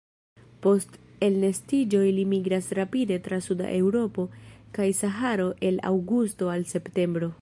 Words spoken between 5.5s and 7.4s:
el aŭgusto al septembro.